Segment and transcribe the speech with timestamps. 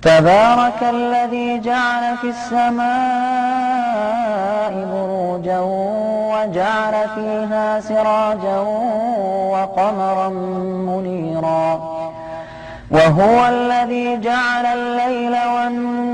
[0.02, 2.84] تبارك الذي جعل في السماء
[4.92, 5.60] بروجا
[6.34, 8.58] وجعل فيها سراجا
[9.54, 10.28] وقمرا
[10.90, 11.94] منيرا.
[12.90, 16.13] وهو الذي جعل الليل والنهار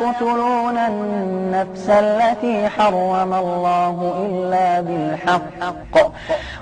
[0.00, 6.12] ولا يقتلون النفس التي حرم الله إلا بالحق.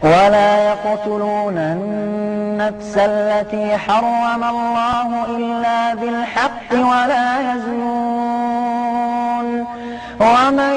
[0.02, 8.66] ولا يقتلون النفس التي حرم الله إلا بالحق ولا يزنون.
[10.20, 10.74] ومن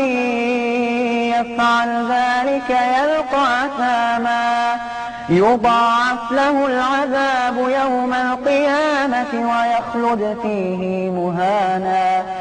[1.33, 4.75] يفعل ذلك يلقى أثاما.
[5.29, 12.40] يضاعف له العذاب يوم القيامة ويخلد فيه مهانا.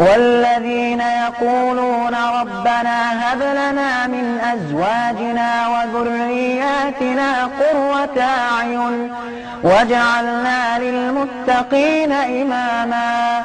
[0.00, 9.12] والذين يقولون ربنا هب لنا من أزواجنا وذرياتنا قرة أعين
[9.62, 13.44] واجعلنا للمتقين إماما.